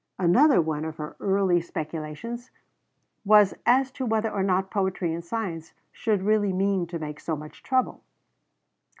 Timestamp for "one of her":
0.59-1.15